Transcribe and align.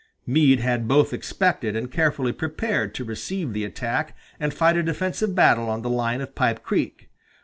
Meade 0.25 0.61
had 0.61 0.87
both 0.87 1.13
expected 1.13 1.75
and 1.75 1.91
carefully 1.91 2.31
prepared 2.31 2.95
to 2.95 3.03
receive 3.05 3.53
the 3.53 3.63
attack 3.63 4.15
and 4.39 4.51
fight 4.51 4.75
a 4.75 4.81
defensive 4.81 5.35
battle 5.35 5.69
on 5.69 5.83
the 5.83 5.91
line 5.91 6.21
of 6.21 6.33
Pipe 6.33 6.63
Creek. 6.63 7.11